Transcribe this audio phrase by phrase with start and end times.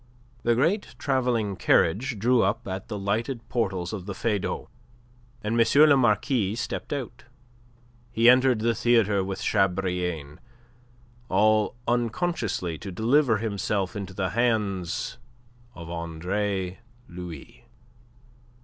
[0.41, 4.67] The great travelling carriage drew up at the lighted portals of the Feydau,
[5.43, 5.81] and M.
[5.87, 7.25] le Marquis stepped out.
[8.11, 10.39] He entered the theatre with Chabrillane,
[11.29, 15.19] all unconsciously to deliver himself into the hands
[15.75, 17.67] of Andre Louis.